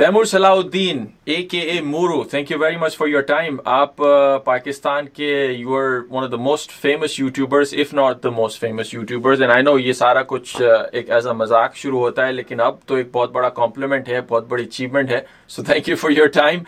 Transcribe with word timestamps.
Timur 0.00 0.24
Salahuddin 0.50 1.04
A 1.30 1.34
K 1.50 1.58
A 1.70 1.80
Moro 1.84 2.22
thank 2.30 2.50
you 2.50 2.58
very 2.58 2.76
much 2.80 2.96
for 2.96 3.08
your 3.08 3.22
time 3.30 3.56
آپ 3.72 3.96
پاکستان 4.44 5.08
کے 5.16 5.26
you 5.56 5.74
are 5.76 5.90
of 6.22 6.30
the 6.32 6.36
most 6.44 6.70
famous 6.82 7.20
of 7.50 8.22
the 8.24 8.30
most 8.36 8.60
famous 8.60 8.94
یہ 8.94 10.20
کچھ 10.28 10.54
ایک 10.92 11.10
as 11.10 11.26
a 11.26 11.32
مذاق 11.42 11.74
شروع 11.76 11.98
ہوتا 12.00 12.26
ہے 12.26 12.32
لیکن 12.32 12.60
اب 12.66 12.76
تو 12.86 12.94
ایک 13.00 13.08
بہت 13.12 13.32
بڑا 13.32 13.48
کمپلیمنٹ 13.58 14.08
ہے 14.08 14.20
بہت 14.28 14.46
بڑی 14.48 14.62
اچیومنٹ 14.62 15.10
ہے 15.10 15.20
so 15.56 15.62
thank 15.68 15.88
you 15.88 15.96
for 16.02 16.10
your 16.16 16.28
time 16.38 16.62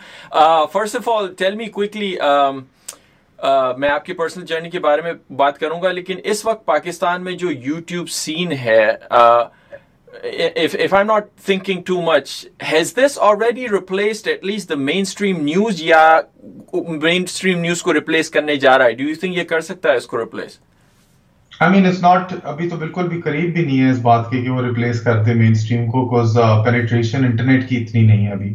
first 0.73 0.95
of 0.95 1.09
all 1.15 1.33
tell 1.37 1.55
me 1.55 1.65
quickly 1.79 2.15
میں 3.77 3.89
آپ 3.89 4.05
کی 4.05 4.13
پرسنل 4.21 4.45
جرنی 4.53 4.69
کے 4.69 4.79
بارے 4.85 5.01
میں 5.09 5.13
بات 5.41 5.57
کروں 5.59 5.81
گا 5.83 5.91
لیکن 6.01 6.19
اس 6.33 6.45
وقت 6.45 6.65
پاکستان 6.65 7.23
میں 7.23 7.33
جو 7.45 7.51
یوٹیوب 7.51 8.09
سین 8.19 8.51
ہے 8.65 8.79
اتنی 10.21 11.59
نہیں 28.05 28.21
ہے 28.25 28.31
ابھی 28.31 28.53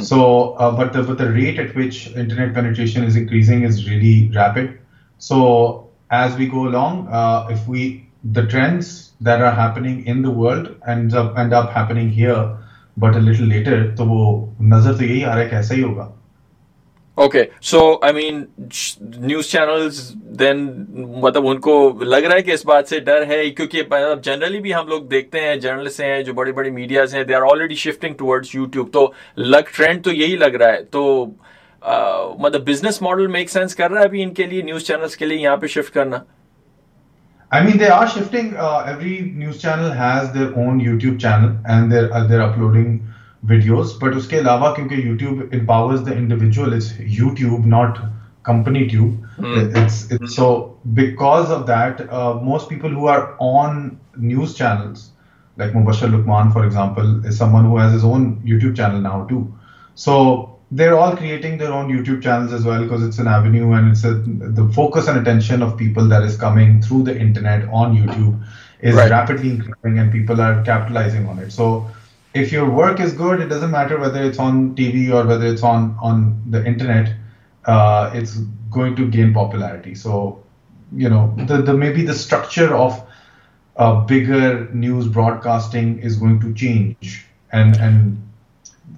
سو 0.00 0.18
ریٹ 1.34 1.58
ایٹ 1.66 1.78
ونٹر 1.80 2.56
جو 8.24 8.42
بڑے 12.96 13.18
ٹرینڈ 29.76 30.04
تو 30.04 30.12
یہی 30.12 30.36
لگ 30.36 30.54
رہا 30.54 30.72
ہے 30.72 30.82
تو 30.82 31.30
مطلب 32.38 32.64
بزنس 32.66 33.00
ماڈل 33.02 33.26
میک 33.26 33.50
سینس 33.50 33.74
کر 33.76 33.90
رہا 33.90 34.02
ہے 34.02 34.58
I 37.56 37.62
mean 37.64 37.78
they 37.80 37.88
are 37.90 38.06
shifting 38.14 38.56
every 38.58 39.16
news 39.36 39.58
channel 39.60 39.92
has 39.98 40.32
their 40.34 40.46
own 40.62 40.80
YouTube 41.00 41.18
channel 41.20 41.54
and 41.72 41.90
their 41.92 42.08
other 42.14 42.40
uploading 42.48 42.98
videos 43.50 43.92
but 44.02 44.16
اس 44.16 44.26
کے 44.28 44.38
علاوہ 44.38 44.72
کیونکہ 44.74 44.94
YouTube 45.18 45.40
empowers 45.60 46.00
the 46.06 46.14
individual 46.16 46.74
is 46.76 46.90
YouTube 47.38 47.66
not 47.66 47.98
company 48.48 48.82
tube 48.88 50.26
so 50.36 50.50
because 50.98 51.52
of 51.52 51.66
that 51.68 52.02
most 52.42 52.68
people 52.70 52.94
who 52.96 53.08
are 53.12 53.20
on 53.48 53.80
news 54.26 54.54
channels 54.56 55.10
like 55.58 55.76
Mubasher 55.76 56.10
رکمان 56.18 56.50
for 56.54 56.64
example 56.64 57.30
some 57.38 57.54
one 57.54 57.66
who's 57.66 57.94
is 57.94 58.04
on 58.10 58.32
YouTube 58.62 58.74
channel 58.76 59.02
now 59.02 59.24
to 59.30 59.44
so 60.04 60.18
there 60.76 60.88
are 60.92 61.16
online 61.18 61.94
work 72.76 73.00
matter 73.62 73.96
ویدرنیٹ 74.02 75.00
gain 79.12 79.32
popular 79.32 79.70
may 81.78 81.92
be 81.94 82.06
the 82.06 82.12
اسٹرکچرسٹنگ 82.12 83.64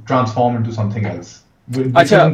transform 0.08 0.62
ٹوگ 0.64 1.04
اچھا 1.94 2.28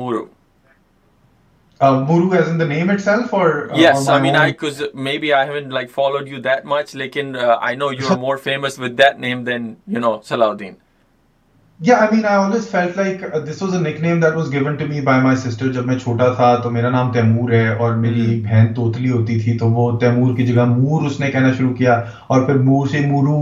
Yeah, 11.80 11.98
I 11.98 12.10
mean, 12.10 12.24
I 12.24 12.36
always 12.36 12.66
felt 12.66 12.96
like 12.96 13.22
uh, 13.22 13.38
this 13.40 13.60
was 13.60 13.74
a 13.74 13.80
nickname 13.80 14.20
that 14.20 14.34
was 14.34 14.48
given 14.48 14.78
to 14.78 14.86
me 14.86 15.02
by 15.02 15.20
my 15.20 15.34
sister. 15.40 15.66
جب 15.72 15.86
میں 15.86 15.98
چھوٹا 16.02 16.28
تھا 16.34 16.54
تو 16.62 16.70
میرا 16.70 16.90
نام 16.90 17.10
Timur 17.12 17.50
ہے 17.50 17.68
اور 17.84 17.94
میری 18.04 18.40
بہن 18.44 18.72
توتلی 18.74 19.10
ہوتی 19.10 19.38
تھی 19.40 19.56
تو 19.58 19.68
وہ 19.70 19.90
تیمور 20.00 20.36
کی 20.36 20.46
جگہ 20.46 20.64
مور 20.68 21.02
اس 21.06 21.18
نے 21.20 21.30
کہنا 21.30 21.52
شروع 21.58 21.74
کیا 21.80 21.92
اور 22.32 22.46
پھر 22.46 22.54
مور 22.68 22.86
سے 22.92 23.00
مورو 23.10 23.40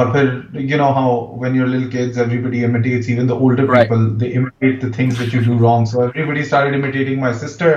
اور 0.00 0.06
پھر 0.12 0.24
you 0.72 0.78
know 0.82 0.92
how 1.00 1.10
when 1.42 1.54
your 1.60 1.66
little 1.72 1.88
kids 1.92 2.18
everybody 2.26 2.64
imitates 2.70 3.08
even 3.14 3.26
the 3.32 3.40
older 3.46 3.66
right. 3.66 3.88
people 3.88 4.10
they 4.22 4.28
imitate 4.40 4.80
the 4.86 4.90
things 4.98 5.18
that 5.22 5.36
you 5.38 5.44
do 5.50 5.56
wrong 5.66 5.86
so 5.94 6.02
everybody 6.06 6.44
started 6.50 6.74
imitating 6.82 7.20
my 7.28 7.32
sister 7.44 7.72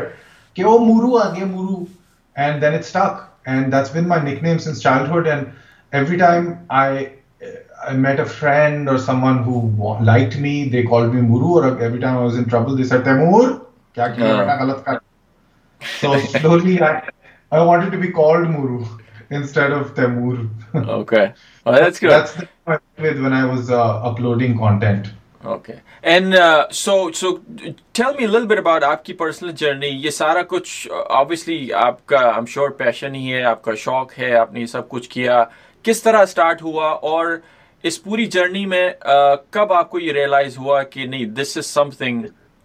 کہ 0.56 0.64
وہ 0.66 0.78
مورو 0.86 1.16
آگے 1.26 1.46
Moro 1.56 1.84
and 2.46 2.64
then 2.64 2.80
it 2.82 2.86
stuck 2.92 3.30
and 3.56 3.74
that's 3.74 3.96
been 3.98 4.08
my 4.14 4.24
nickname 4.30 4.60
since 4.66 4.84
childhood 4.88 5.34
and 5.36 5.98
every 6.04 6.18
time 6.28 6.54
I 6.82 6.90
I 7.88 7.94
met 7.94 8.20
a 8.20 8.26
friend 8.26 8.90
or 8.90 8.98
someone 8.98 9.44
who 9.44 9.56
liked 10.04 10.38
me, 10.38 10.68
they 10.70 10.84
called 10.84 11.14
me 11.14 11.22
Muru, 11.22 11.60
or 11.60 11.80
every 11.82 12.00
time 12.00 12.18
I 12.18 12.24
was 12.24 12.38
in 12.38 12.46
trouble, 12.46 12.76
they 12.76 12.84
said, 12.84 13.04
Temur, 13.04 13.66
kya 13.96 14.16
kya 14.16 14.84
yeah. 14.88 15.00
So 16.02 16.18
slowly, 16.20 16.82
I, 16.82 17.08
I 17.52 17.62
wanted 17.64 17.92
to 17.92 17.98
be 17.98 18.10
called 18.12 18.50
Muru 18.50 18.86
instead 19.30 19.72
of 19.72 19.94
Temur. 19.96 20.50
okay. 20.76 21.34
Oh, 21.66 21.72
that's 21.72 22.00
good. 22.00 22.12
That's 22.12 22.34
the 22.34 22.48
with 23.00 23.22
when 23.22 23.32
I 23.34 23.46
was 23.46 23.70
uh, 23.70 24.04
uploading 24.12 24.58
content. 24.58 25.14
Okay 25.50 25.74
and 26.12 26.34
so 26.76 26.94
so 27.16 27.28
tell 27.38 28.16
me 28.20 28.26
Lal 28.28 28.46
bit 28.48 28.58
about 28.58 28.84
آپ 28.84 29.04
کی 29.06 29.14
personal 29.22 29.52
journey 29.58 29.88
یہ 30.06 30.10
سارا 30.12 30.42
کچھ 30.48 30.72
obviously 31.20 31.72
آپ 31.84 32.06
کا 32.12 32.20
I'm 32.36 32.46
sure 32.56 32.70
passion 32.80 33.16
ہی 33.16 33.34
ہے 33.34 33.42
آپ 33.52 33.62
کا 33.64 33.76
شوق 33.84 34.12
ہے 34.20 34.34
آپ 34.38 34.52
نے 34.54 34.60
یہ 34.60 34.66
سب 34.74 34.90
کچھ 34.90 35.10
کیا 35.10 35.44
کس 35.84 36.04
طرح 36.04 36.24
اسٹارٹ 36.24 36.62
ہوا 36.64 36.88
اور 37.12 37.36
اس 37.88 38.02
پوری 38.04 38.26
جرنی 38.32 38.66
میں 38.66 38.90
کب 39.52 39.72
آپ 39.74 39.90
کو 39.90 40.00
یہ 40.00 40.12
ریئلائز 40.14 40.58
ہوا 40.58 40.82
کہ 40.94 41.06
نہیں 41.08 41.26
this 41.36 41.56
is 41.58 41.66
something 41.98 42.24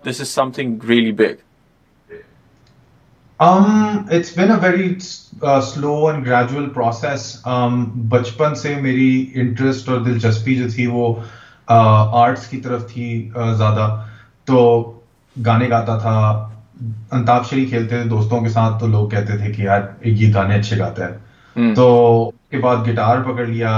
this 0.09 0.21
is 0.21 0.29
something 0.55 0.85
really 0.89 1.13
big 1.23 1.43
Um, 3.45 4.07
it's 4.17 4.29
been 4.33 4.51
a 4.53 4.57
very 4.61 4.85
uh, 5.43 5.61
slow 5.61 6.07
and 6.09 6.25
gradual 6.25 6.69
process. 6.75 7.23
Um, 7.53 7.73
بچپن 8.09 8.55
سے 8.63 8.75
میری 8.81 9.33
انٹرسٹ 9.41 9.89
اور 9.89 9.99
دلچسپی 10.05 10.55
جو 10.57 10.69
تھی 10.75 10.87
وہ 10.87 11.13
آرٹس 12.21 12.47
کی 12.49 12.61
طرف 12.67 12.87
تھی 12.93 13.31
زیادہ 13.57 13.89
تو 14.51 15.01
گانے 15.47 15.69
گاتا 15.71 15.97
تھا 15.99 16.15
انتاکشری 17.19 17.65
کھیلتے 17.67 17.97
تھے 18.01 18.09
دوستوں 18.11 18.41
کے 18.43 18.49
ساتھ 18.59 18.79
تو 18.81 18.87
لوگ 18.95 19.09
کہتے 19.17 19.37
تھے 19.39 19.53
کہ 19.53 19.63
یار 19.63 19.81
یہ 20.05 20.33
گانے 20.35 20.55
اچھے 20.59 20.79
گاتا 20.79 21.09
ہے 21.09 21.73
تو 21.77 21.87
اس 22.29 22.51
کے 22.51 22.59
بعد 22.67 22.87
گٹار 22.89 23.23
پکڑ 23.33 23.47
لیا 23.47 23.75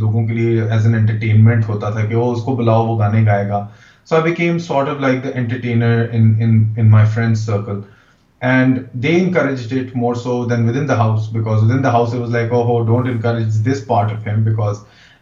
لوگوں 0.00 0.26
کے 0.26 0.34
لیے 0.34 0.62
ایز 0.72 0.86
این 0.86 0.94
انٹرٹینمنٹ 0.94 1.68
ہوتا 1.68 1.90
تھا 1.90 2.04
کہ 2.06 2.14
وہ 2.16 2.30
اس 2.32 2.42
کو 2.44 2.54
بلاؤ 2.56 2.84
وہ 2.86 2.98
گانے 2.98 3.24
گائے 3.26 3.48
گا 3.48 3.66
so 4.04 4.14
I 4.16 4.24
became 4.24 4.58
sort 4.68 4.88
of 4.88 5.00
like 5.00 5.22
the 5.24 5.28
entertainer 5.40 6.04
in 6.20 6.88
my 6.90 7.06
friend 7.14 7.36
circle 7.38 7.80
and 8.50 8.78
they 9.02 9.14
encourage 9.22 9.66
it 9.78 9.96
more 9.96 10.14
so 10.22 10.44
then 10.50 10.68
with 10.68 10.76
in 10.76 10.88
the 10.88 10.96
house 10.98 11.28
because 11.32 11.62
with 11.62 11.70
in 11.70 11.82
the 11.84 11.92
house 11.92 12.14
was 12.14 12.30
like 12.34 12.52
oh 12.52 12.62
who 12.68 12.80
don't 12.86 13.08
encourage 13.12 13.64
this 13.70 13.86
part 13.86 14.12
of 14.12 14.26
him 14.28 14.42
because 14.44 14.76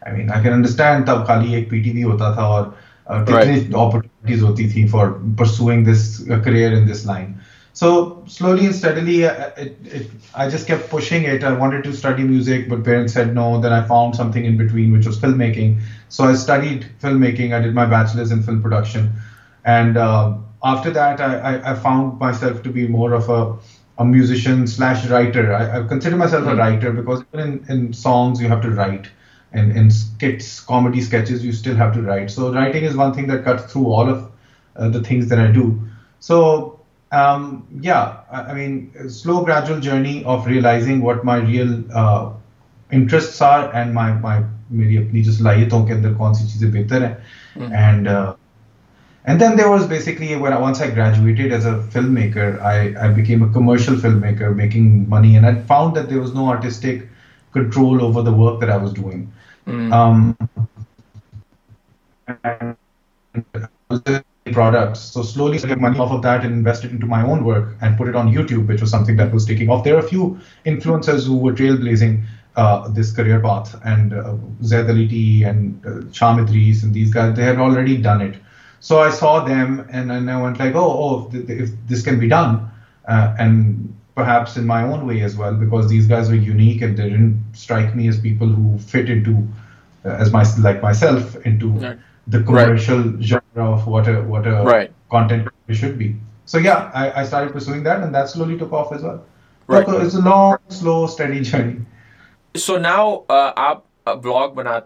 I 0.05 0.17
mean 0.17 0.31
I 0.35 0.43
can 0.43 0.53
understand 0.53 1.05
تب 1.07 1.25
خالی 1.27 1.53
ایک 1.55 1.69
P 1.69 1.81
T 1.83 1.91
V 1.93 2.03
ہوتا 2.03 2.31
تھا 2.33 2.41
اور 2.43 2.63
uh, 2.63 3.25
کتنی 3.25 3.59
opportunities 3.73 4.43
ہوتی 4.43 4.69
تھی 4.69 4.87
for 4.87 5.07
pursuing 5.37 5.85
this 5.91 6.07
career 6.43 6.77
in 6.77 6.87
this 6.91 7.05
line 7.05 7.31
So 7.81 8.23
slowly 8.27 8.67
and 8.67 8.75
steadily, 8.75 9.25
uh, 9.25 9.31
uh, 9.31 9.65
I 10.35 10.51
just 10.51 10.67
kept 10.67 10.91
pushing 10.91 11.23
it. 11.23 11.43
I 11.43 11.51
wanted 11.51 11.83
to 11.85 11.93
study 11.93 12.21
music, 12.21 12.69
but 12.69 12.83
parents 12.83 13.13
said 13.13 13.33
no. 13.33 13.59
Then 13.59 13.73
I 13.73 13.87
found 13.87 14.15
something 14.15 14.45
in 14.45 14.55
between, 14.55 14.91
which 14.91 15.07
was 15.07 15.17
filmmaking. 15.17 15.81
So 16.09 16.25
I 16.25 16.35
studied 16.35 16.85
filmmaking. 17.01 17.55
I 17.55 17.59
did 17.59 17.73
my 17.73 17.87
bachelor's 17.87 18.31
in 18.31 18.43
film 18.43 18.61
production. 18.61 19.11
And 19.65 19.97
uh, 19.97 20.37
after 20.63 20.91
that, 20.91 21.19
I 21.19 21.73
found 21.73 22.19
myself 22.19 22.61
to 22.61 22.69
be 22.69 22.87
more 22.87 23.13
of 23.13 23.27
a 23.97 24.05
musician 24.05 24.67
/ 24.85 25.09
writer. 25.09 25.51
I 25.51 25.87
consider 25.87 26.17
myself 26.17 26.45
a 26.45 26.51
hmm. 26.51 26.59
writer 26.59 26.91
because 26.91 27.23
even 27.33 27.65
in 27.67 27.93
songs, 27.93 28.39
you 28.39 28.47
have 28.47 28.61
to 28.61 28.69
write. 28.69 29.07
And 29.53 29.75
in 29.75 29.89
skits, 29.89 30.59
comedy 30.59 31.01
sketches, 31.01 31.43
you 31.43 31.51
still 31.51 31.77
have 31.77 31.95
to 31.95 32.03
write. 32.03 32.29
So 32.29 32.53
writing 32.53 32.83
is 32.83 32.95
one 32.95 33.11
thing 33.15 33.25
that 33.29 33.43
cuts 33.43 33.73
through 33.73 33.87
all 33.87 34.07
of 34.07 34.31
the 34.75 35.01
things 35.01 35.29
that 35.29 35.39
I 35.39 35.47
do. 35.47 35.81
So 36.19 36.67
um, 37.11 37.67
yeah, 37.81 38.21
I 38.31 38.53
mean, 38.53 39.09
slow, 39.09 39.43
gradual 39.43 39.79
journey 39.81 40.23
of 40.23 40.45
realizing 40.45 41.01
what 41.01 41.25
my 41.25 41.37
real 41.37 41.83
uh, 41.93 42.31
interests 42.91 43.41
are 43.41 43.73
and 43.75 43.93
my 44.01 44.11
my 44.27 44.39
میری 44.79 44.97
اپنی 44.97 45.21
جو 45.23 45.31
صلاحیتوں 45.31 45.79
کے 45.87 45.93
اندر 45.93 46.13
کون 46.17 46.33
سی 46.33 46.45
چیزیں 46.47 46.69
بہتر 46.71 47.05
ہیں 47.05 47.71
and 47.77 48.07
and 48.07 49.39
then 49.39 49.57
there 49.57 49.65
was 49.67 49.85
basically 49.87 50.35
once 50.43 50.81
I 50.81 50.95
graduated 50.95 51.53
as 51.53 51.65
a 51.67 51.71
film 51.93 52.13
maker 52.13 52.53
I 52.69 52.95
I 52.95 53.13
became 53.15 53.43
a 53.43 53.49
commercial 53.53 53.99
film 54.01 54.21
maker 54.21 54.49
making 54.61 55.03
money 55.09 55.33
and 55.37 55.45
I 55.47 55.55
found 55.67 55.95
that 55.95 56.09
there 56.09 56.19
was 56.19 56.33
no 56.35 56.49
artistic 56.51 57.03
control 57.53 57.99
over 58.01 58.23
the 58.25 58.31
work 58.39 58.61
that 58.61 58.69
I 58.69 58.81
was 58.81 58.93
doing 58.95 59.25
products. 64.53 64.99
So 64.99 65.23
slowly 65.23 65.57
I 65.59 65.67
get 65.67 65.79
money 65.79 65.99
off 65.99 66.11
of 66.11 66.21
that 66.23 66.43
and 66.43 66.53
invest 66.53 66.83
it 66.83 66.91
into 66.91 67.05
my 67.05 67.23
own 67.23 67.43
work 67.43 67.75
and 67.81 67.97
put 67.97 68.07
it 68.07 68.15
on 68.15 68.31
YouTube, 68.33 68.67
which 68.67 68.81
was 68.81 68.91
something 68.91 69.15
that 69.17 69.33
was 69.33 69.45
taking 69.45 69.69
off. 69.69 69.83
There 69.83 69.95
are 69.95 69.99
a 69.99 70.07
few 70.07 70.39
influencers 70.65 71.25
who 71.25 71.37
were 71.37 71.53
trailblazing 71.53 72.23
uh, 72.55 72.87
this 72.89 73.11
career 73.13 73.39
path 73.39 73.79
and 73.85 74.13
uh, 74.13 74.35
Zaid 74.63 74.85
Aliti 74.87 75.45
and 75.47 75.83
uh, 75.85 75.89
Chamitris 76.11 76.83
and 76.83 76.93
these 76.93 77.13
guys, 77.13 77.35
they 77.35 77.43
had 77.43 77.57
already 77.59 77.97
done 77.97 78.21
it. 78.21 78.39
So 78.79 78.99
I 78.99 79.11
saw 79.11 79.45
them 79.45 79.85
and 79.91 80.11
and 80.11 80.29
I 80.29 80.41
went 80.41 80.57
like, 80.59 80.73
oh, 80.75 80.91
oh 81.03 81.29
if, 81.33 81.49
if 81.49 81.69
this 81.87 82.01
can 82.01 82.19
be 82.19 82.27
done 82.27 82.69
uh, 83.07 83.35
and 83.39 83.95
perhaps 84.15 84.57
in 84.57 84.65
my 84.65 84.83
own 84.83 85.07
way 85.07 85.21
as 85.21 85.37
well, 85.37 85.53
because 85.55 85.89
these 85.89 86.07
guys 86.07 86.29
were 86.29 86.35
unique 86.53 86.81
and 86.81 86.97
they 86.97 87.09
didn't 87.09 87.41
strike 87.53 87.95
me 87.95 88.07
as 88.09 88.19
people 88.19 88.47
who 88.47 88.77
fit 88.79 89.09
into 89.09 89.47
uh, 90.03 90.09
as 90.23 90.33
my, 90.33 90.43
like 90.57 90.81
myself 90.81 91.35
into 91.45 91.69
right. 91.69 91.97
the 92.27 92.41
commercial 92.43 92.97
right. 92.97 93.05
right. 93.05 93.13
Right. 93.13 93.43
genre 93.55 93.71
of 93.73 93.87
what 93.87 94.25
what 94.27 94.47
a 94.47 94.61
a 94.61 94.79
a 94.85 94.89
content 95.09 95.47
should 95.69 95.97
be. 95.97 96.15
So 96.45 96.57
So 96.57 96.57
So 96.57 96.57
yeah, 96.65 96.91
I, 96.93 97.21
I 97.21 97.23
started 97.25 97.53
pursuing 97.53 97.83
that, 97.83 97.99
that 98.01 98.15
and 98.21 98.29
slowly 98.29 98.57
took 98.57 98.73
off 98.73 98.93
as 98.93 99.01
well. 99.03 99.23
it's 99.69 100.15
long, 100.15 100.57
slow, 100.69 101.07
steady 101.07 101.41
journey. 101.41 101.79
now, 102.67 103.23
uh, 103.29 103.73
سونا 104.13 104.79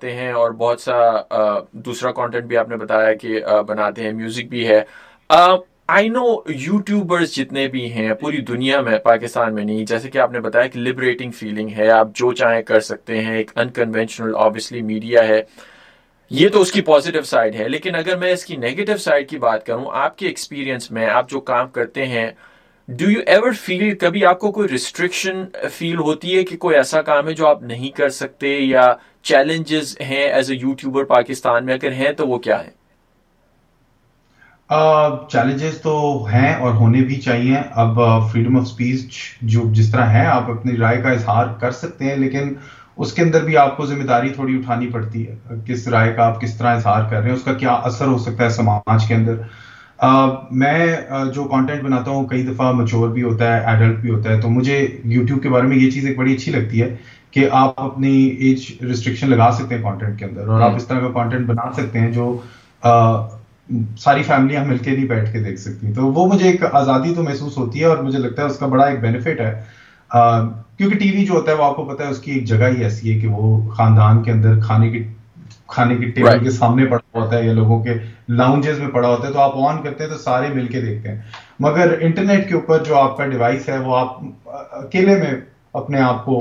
دوسرا 1.85 2.11
content 2.13 2.45
بھی 2.47 2.57
آپ 2.57 2.69
نے 2.69 2.77
بتایا 2.77 3.13
کہ 3.21 3.39
بناتے 3.67 4.03
ہیں 4.03 4.11
music 4.13 4.47
بھی 4.49 4.67
ہے 4.67 4.81
آئی 5.97 6.09
نو 6.09 6.23
یوٹیوبرز 6.49 7.31
جتنے 7.35 7.67
بھی 7.75 7.91
ہیں 7.93 8.13
پوری 8.21 8.41
دنیا 8.51 8.79
میں 8.87 8.97
پاکستان 9.03 9.53
میں 9.55 9.63
نہیں 9.65 9.85
جیسے 9.91 10.09
کہ 10.09 10.17
آپ 10.25 10.31
نے 10.31 10.39
بتایا 10.47 10.67
کہ 10.73 10.79
لبریٹنگ 10.79 11.31
فیلنگ 11.39 11.69
ہے 11.77 11.89
آپ 11.99 12.09
جو 12.21 12.31
چاہیں 12.41 12.61
کر 12.71 12.79
سکتے 12.89 13.21
ہیں 13.23 13.37
ایک 13.37 13.51
آبویسلی 14.33 14.81
میڈیا 14.91 15.27
ہے 15.27 15.41
یہ 16.29 16.49
تو 16.53 16.61
اس 16.61 16.71
کی 16.71 16.81
پازیٹیو 16.81 17.21
سائڈ 17.29 17.55
ہے 17.55 17.67
لیکن 17.69 17.95
اگر 17.95 18.15
میں 18.17 18.31
اس 18.33 18.43
کی 18.45 18.55
نیگیٹو 18.57 18.95
سائڈ 18.97 19.29
کی 19.29 19.37
بات 19.39 19.65
کروں 19.65 19.85
آپ 20.03 20.17
کے 20.17 20.27
ایکسپیرینس 20.27 20.89
میں 20.91 21.05
آپ 21.09 21.29
جو 21.29 21.39
کام 21.49 21.67
کرتے 21.73 22.05
ہیں 22.07 22.29
کبھی 23.99 24.25
آپ 24.25 24.39
کو 24.39 24.51
کوئی 24.51 25.93
ہوتی 25.97 26.35
ہے 26.37 26.43
کہ 26.49 26.57
کوئی 26.65 26.75
ایسا 26.75 27.01
کام 27.01 27.27
ہے 27.27 27.33
جو 27.35 27.47
آپ 27.47 27.61
نہیں 27.71 27.95
کر 27.97 28.09
سکتے 28.17 28.55
یا 28.59 28.85
چیلنجز 29.29 29.95
ہیں 30.09 30.23
ایز 30.27 30.49
اے 30.51 30.55
یوٹیوبر 30.61 31.03
پاکستان 31.13 31.65
میں 31.65 31.73
اگر 31.73 31.91
ہیں 31.99 32.11
تو 32.17 32.27
وہ 32.27 32.37
کیا 32.47 32.59
ہے 32.63 32.69
چیلنجز 35.31 35.79
تو 35.81 35.93
ہیں 36.33 36.53
اور 36.55 36.73
ہونے 36.81 37.01
بھی 37.11 37.19
چاہیے 37.27 37.61
اب 37.85 37.99
فریڈم 38.31 38.57
آف 38.57 38.63
اسپیچ 38.65 39.17
جو 39.55 39.69
جس 39.75 39.91
طرح 39.91 40.09
ہے 40.19 40.25
آپ 40.27 40.51
اپنی 40.51 40.77
رائے 40.77 41.01
کا 41.01 41.11
اظہار 41.19 41.53
کر 41.61 41.71
سکتے 41.81 42.05
ہیں 42.05 42.15
لیکن 42.23 42.53
اس 43.03 43.13
کے 43.13 43.21
اندر 43.21 43.43
بھی 43.45 43.55
آپ 43.57 43.75
کو 43.77 43.85
ذمہ 43.85 44.03
داری 44.09 44.29
تھوڑی 44.33 44.55
اٹھانی 44.57 44.87
پڑتی 44.91 45.27
ہے 45.27 45.55
کس 45.65 45.87
رائے 45.95 46.13
کا 46.15 46.25
آپ 46.25 46.39
کس 46.41 46.55
طرح 46.57 46.75
اظہار 46.75 47.03
کر 47.09 47.19
رہے 47.21 47.29
ہیں 47.29 47.35
اس 47.35 47.43
کا 47.43 47.53
کیا 47.63 47.71
اثر 47.89 48.07
ہو 48.07 48.17
سکتا 48.17 48.43
ہے 48.43 48.49
سماج 48.57 49.07
کے 49.07 49.13
اندر 49.15 49.41
میں 50.61 50.87
جو 51.33 51.43
کانٹینٹ 51.47 51.83
بناتا 51.83 52.11
ہوں 52.11 52.25
کئی 52.27 52.41
دفعہ 52.47 52.71
مچور 52.75 53.09
بھی 53.09 53.23
ہوتا 53.23 53.55
ہے 53.55 53.63
ایڈلٹ 53.71 53.99
بھی 54.01 54.09
ہوتا 54.09 54.29
ہے 54.29 54.39
تو 54.41 54.49
مجھے 54.49 54.77
یوٹیوب 55.03 55.41
کے 55.43 55.49
بارے 55.49 55.67
میں 55.67 55.77
یہ 55.77 55.89
چیز 55.91 56.05
ایک 56.07 56.17
بڑی 56.17 56.33
اچھی 56.35 56.51
لگتی 56.51 56.81
ہے 56.81 56.95
کہ 57.31 57.47
آپ 57.61 57.79
اپنی 57.81 58.11
ایج 58.25 58.71
ریسٹرکشن 58.83 59.29
لگا 59.29 59.49
سکتے 59.59 59.75
ہیں 59.75 59.81
کانٹینٹ 59.83 60.19
کے 60.19 60.25
اندر 60.25 60.47
اور 60.47 60.61
آپ 60.69 60.75
اس 60.75 60.87
طرح 60.87 60.99
کا 60.99 61.11
کانٹینٹ 61.13 61.47
بنا 61.47 61.71
سکتے 61.77 61.99
ہیں 61.99 62.11
جو 62.13 62.35
ساری 63.99 64.23
فیملیاں 64.23 64.65
مل 64.65 64.77
کے 64.77 64.91
نہیں 64.95 65.05
بیٹھ 65.07 65.31
کے 65.33 65.39
دیکھ 65.43 65.59
سکتی 65.59 65.93
تو 65.93 66.07
وہ 66.13 66.27
مجھے 66.33 66.49
ایک 66.49 66.63
آزادی 66.81 67.13
تو 67.15 67.23
محسوس 67.23 67.57
ہوتی 67.57 67.79
ہے 67.79 67.85
اور 67.85 68.03
مجھے 68.03 68.19
لگتا 68.19 68.41
ہے 68.41 68.47
اس 68.47 68.57
کا 68.59 68.65
بڑا 68.73 68.83
ایک 68.85 68.99
بینیفٹ 69.01 69.39
ہے 69.41 69.53
کیونکہ 70.11 70.97
ٹی 70.97 71.09
وی 71.11 71.25
جو 71.25 71.33
ہوتا 71.33 71.51
ہے 71.51 71.55
وہ 71.57 71.63
آپ 71.63 71.75
کو 71.75 71.83
پتا 71.85 72.03
ہے 72.05 72.09
اس 72.11 72.19
کی 72.21 72.31
ایک 72.31 72.45
جگہ 72.47 72.69
ہی 72.75 72.83
ایسی 72.83 73.13
ہے 73.13 73.19
کہ 73.19 73.27
وہ 73.27 73.69
خاندان 73.77 74.21
کے 74.23 74.31
اندر 74.31 74.59
کھانے 74.65 74.89
کی 74.91 75.03
کھانے 75.75 75.95
کی 75.97 76.05
ٹیبل 76.15 76.43
کے 76.43 76.49
سامنے 76.57 76.85
پڑا 76.89 77.19
ہوتا 77.19 77.37
ہے 77.37 77.43
یا 77.45 77.53
لوگوں 77.53 77.79
کے 77.83 77.93
لاؤنجز 78.39 78.79
میں 78.79 78.87
پڑا 78.93 79.07
ہوتا 79.07 79.27
ہے 79.27 79.33
تو 79.33 79.39
آپ 79.41 79.55
آن 79.69 79.81
کرتے 79.83 80.03
ہیں 80.03 80.09
تو 80.11 80.17
سارے 80.17 80.49
مل 80.53 80.67
کے 80.71 80.81
دیکھتے 80.81 81.09
ہیں 81.09 81.17
مگر 81.65 81.95
انٹرنیٹ 81.99 82.47
کے 82.49 82.55
اوپر 82.55 82.83
جو 82.87 82.97
آپ 82.99 83.17
کا 83.17 83.25
ڈیوائس 83.33 83.67
ہے 83.69 83.77
وہ 83.85 83.95
آپ 83.97 84.17
اکیلے 84.83 85.15
میں 85.21 85.33
اپنے 85.81 85.99
آپ 86.01 86.23
کو 86.25 86.39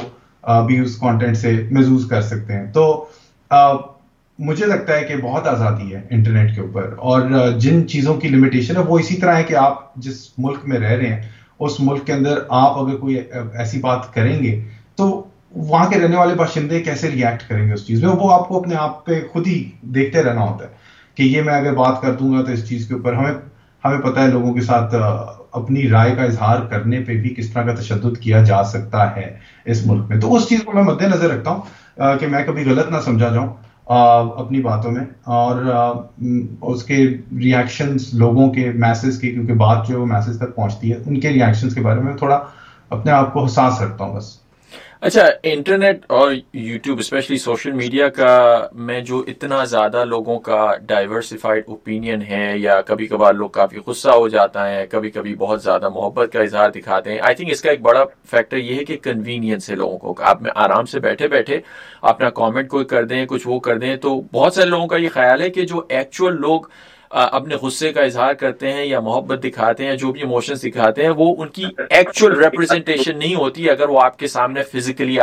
بھی 0.66 0.78
اس 0.78 0.96
کانٹینٹ 1.00 1.36
سے 1.36 1.52
محظوظ 1.70 2.06
کر 2.08 2.22
سکتے 2.22 2.52
ہیں 2.52 2.66
تو 2.72 2.84
مجھے 4.48 4.66
لگتا 4.66 4.94
ہے 4.96 5.04
کہ 5.08 5.16
بہت 5.22 5.46
آزادی 5.48 5.94
ہے 5.94 6.00
انٹرنیٹ 6.16 6.54
کے 6.54 6.60
اوپر 6.60 6.94
اور 7.10 7.22
جن 7.64 7.86
چیزوں 7.88 8.14
کی 8.20 8.28
لمیٹیشن 8.28 8.76
ہے 8.76 8.82
وہ 8.88 8.98
اسی 8.98 9.16
طرح 9.20 9.36
ہے 9.36 9.42
کہ 9.48 9.54
آپ 9.66 9.94
جس 10.06 10.28
ملک 10.46 10.66
میں 10.68 10.78
رہ 10.78 10.96
رہے 10.96 11.12
ہیں 11.14 11.20
اس 11.64 11.78
ملک 11.80 12.06
کے 12.06 12.12
اندر 12.12 12.38
آپ 12.62 12.78
اگر 12.80 12.96
کوئی 13.00 13.16
ایسی 13.58 13.78
بات 13.80 14.12
کریں 14.14 14.38
گے 14.42 14.58
تو 14.96 15.06
وہاں 15.56 15.88
کے 15.90 15.98
رہنے 16.00 16.16
والے 16.16 16.34
باشندے 16.34 16.80
کیسے 16.88 17.08
ریئیکٹ 17.10 17.48
کریں 17.48 17.66
گے 17.68 17.72
اس 17.72 17.86
چیز 17.86 18.02
میں 18.04 18.12
وہ 18.20 18.32
آپ 18.32 18.48
کو 18.48 18.58
اپنے 18.60 18.74
آپ 18.80 19.04
پہ 19.06 19.20
خود 19.32 19.46
ہی 19.46 19.62
دیکھتے 19.98 20.22
رہنا 20.22 20.40
ہوتا 20.48 20.64
ہے 20.68 20.72
کہ 21.16 21.22
یہ 21.22 21.42
میں 21.48 21.54
اگر 21.54 21.74
بات 21.82 22.00
کر 22.02 22.12
دوں 22.20 22.32
گا 22.32 22.42
تو 22.44 22.52
اس 22.52 22.68
چیز 22.68 22.86
کے 22.88 22.94
اوپر 22.94 23.12
ہمیں 23.18 23.32
ہمیں 23.84 24.00
پتا 24.10 24.22
ہے 24.22 24.28
لوگوں 24.32 24.54
کے 24.54 24.60
ساتھ 24.70 24.94
اپنی 25.60 25.88
رائے 25.90 26.14
کا 26.16 26.22
اظہار 26.30 26.60
کرنے 26.70 27.00
پہ 27.06 27.16
بھی 27.22 27.34
کس 27.36 27.50
طرح 27.52 27.66
کا 27.70 27.74
تشدد 27.80 28.18
کیا 28.20 28.42
جا 28.44 28.62
سکتا 28.74 29.04
ہے 29.16 29.28
اس 29.72 29.84
ملک 29.86 30.08
میں 30.10 30.20
تو 30.20 30.34
اس 30.34 30.48
چیز 30.48 30.62
کو 30.66 30.72
میں 30.76 30.82
مد 30.90 31.02
نظر 31.12 31.30
رکھتا 31.30 31.50
ہوں 31.50 32.18
کہ 32.20 32.26
میں 32.34 32.42
کبھی 32.46 32.64
غلط 32.70 32.90
نہ 32.92 33.00
سمجھا 33.04 33.28
جاؤں 33.34 33.48
اپنی 33.86 34.60
باتوں 34.62 34.90
میں 34.92 35.02
اور 35.38 35.62
اس 36.70 36.82
کے 36.84 36.96
ریاکشنز 37.40 38.08
لوگوں 38.18 38.48
کے 38.52 38.70
میسیج 38.84 39.20
کی 39.20 39.30
کیونکہ 39.32 39.54
بات 39.62 39.86
جو 39.88 40.04
میسیج 40.06 40.36
تک 40.38 40.54
پہنچتی 40.56 40.92
ہے 40.92 40.98
ان 41.06 41.20
کے 41.20 41.32
ریاکشنز 41.32 41.74
کے 41.74 41.80
بارے 41.82 42.00
میں 42.02 42.16
تھوڑا 42.16 42.40
اپنے 42.96 43.12
آپ 43.12 43.32
کو 43.32 43.44
حساس 43.44 43.80
رکھتا 43.82 44.04
ہوں 44.04 44.16
بس 44.16 44.36
اچھا 45.06 45.22
انٹرنیٹ 45.48 46.04
اور 46.18 46.32
یوٹیوب 46.54 46.98
اسپیشلی 46.98 47.36
سوشل 47.38 47.72
میڈیا 47.72 48.08
کا 48.18 48.28
میں 48.90 49.00
جو 49.10 49.22
اتنا 49.28 49.64
زیادہ 49.72 50.04
لوگوں 50.08 50.38
کا 50.48 50.58
ڈائیورسفائڈ 50.86 51.64
اوپینین 51.68 52.22
ہے 52.28 52.46
یا 52.58 52.80
کبھی 52.86 53.06
کبھار 53.06 53.34
لوگ 53.34 53.48
کافی 53.58 53.78
غصہ 53.86 54.10
ہو 54.16 54.28
جاتا 54.34 54.68
ہے 54.70 54.86
کبھی 54.90 55.10
کبھی 55.10 55.34
بہت 55.38 55.62
زیادہ 55.62 55.88
محبت 55.94 56.32
کا 56.32 56.40
اظہار 56.42 56.70
دکھاتے 56.74 57.12
ہیں 57.12 57.18
آئی 57.26 57.34
تھنک 57.34 57.50
اس 57.52 57.62
کا 57.62 57.70
ایک 57.70 57.80
بڑا 57.82 58.04
فیکٹر 58.30 58.56
یہ 58.56 58.78
ہے 58.78 58.84
کہ 58.84 58.96
کنوینئنس 59.02 59.70
ہے 59.70 59.74
لوگوں 59.76 59.98
کو 59.98 60.22
آپ 60.34 60.42
میں 60.42 60.50
آرام 60.64 60.86
سے 60.94 61.00
بیٹھے 61.08 61.28
بیٹھے 61.36 61.60
اپنا 62.14 62.30
کامنٹ 62.40 62.68
کوئی 62.68 62.84
کر 62.94 63.04
دیں 63.14 63.24
کچھ 63.28 63.46
وہ 63.48 63.60
کر 63.68 63.78
دیں 63.78 63.94
تو 64.06 64.20
بہت 64.32 64.54
سارے 64.54 64.66
لوگوں 64.68 64.86
کا 64.86 64.96
یہ 64.96 65.08
خیال 65.14 65.42
ہے 65.42 65.50
کہ 65.58 65.66
جو 65.74 65.82
ایکچوئل 65.88 66.40
لوگ 66.40 66.66
اپنے 67.22 67.54
غصے 67.62 67.92
کا 67.92 68.02
اظہار 68.02 68.32
کرتے 68.38 68.72
ہیں 68.72 68.84
یا 68.84 69.00
محبت 69.00 69.42
دکھاتے 69.42 69.86
ہیں 69.86 69.96
جو 69.96 70.10
بھی 70.12 70.22
دکھاتے 70.62 71.02
ہیں 71.02 71.10
وہ 71.16 71.34
ان 71.42 71.48
کی 71.58 71.64
ایکچول 71.88 72.44
ایکچوئلٹیشن 72.44 73.18
نہیں 73.18 73.34
ہوتی 73.34 73.68
اگر 73.70 73.88
وہ 73.88 74.00
آپ 74.02 74.18
کے 74.18 74.26
سامنے 74.28 74.62
فزیکلی 74.72 75.18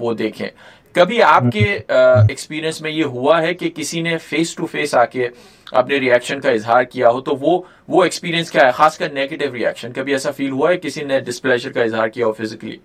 وہ 0.00 0.12
دیکھیں 0.18 0.48
کبھی 0.94 1.20
آپ 1.22 1.42
کے 1.52 1.62
ایکسپیرینس 2.28 2.80
میں 2.82 2.90
یہ 2.90 3.04
ہوا 3.14 3.40
ہے 3.42 3.52
کہ 3.54 3.70
کسی 3.74 4.02
نے 4.02 4.16
فیس 4.28 4.54
ٹو 4.56 4.66
فیس 4.72 4.94
آ 5.00 5.04
کے 5.14 5.28
اپنے 5.80 5.96
ریئیکشن 6.00 6.40
کا 6.40 6.50
اظہار 6.58 6.84
کیا 6.92 7.08
ہو 7.10 7.20
تو 7.28 7.36
وہ 7.40 7.60
وہ 7.96 8.02
ایکسپیرینس 8.04 8.50
کیا 8.50 8.66
ہے 8.66 8.70
خاص 8.76 8.98
کر 8.98 9.10
نیگیٹو 9.14 9.52
ریئیکشن 9.54 9.92
کبھی 9.96 10.12
ایسا 10.12 10.30
فیل 10.36 10.50
ہوا 10.50 10.70
ہے 10.72 10.76
کسی 10.82 11.04
نے 11.10 11.20
ڈسپلیشر 11.30 11.72
کا 11.72 11.82
اظہار 11.82 12.08
کیا 12.18 12.26
ہو 12.26 12.32
فزیکلی 12.40 12.76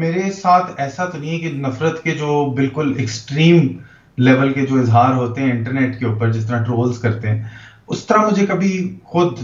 میرے 0.00 0.30
ساتھ 0.32 0.70
ایسا 0.80 1.04
تو 1.04 1.18
نہیں 1.18 1.32
ہے 1.32 1.38
کہ 1.48 1.56
نفرت 1.66 2.02
کے 2.02 2.10
جو 2.18 2.44
بالکل 2.56 2.92
ایکسٹریم 2.98 3.66
لیول 4.26 4.52
کے 4.52 4.64
جو 4.66 4.78
اظہار 4.80 5.12
ہوتے 5.14 5.42
ہیں 5.42 5.50
انٹرنیٹ 5.52 5.98
کے 5.98 6.06
اوپر 6.06 6.32
جس 6.32 6.46
طرح 6.46 6.62
ٹرولز 6.64 6.98
کرتے 6.98 7.28
ہیں 7.30 7.42
اس 7.94 8.04
طرح 8.06 8.26
مجھے 8.30 8.46
کبھی 8.46 8.70
خود 9.12 9.38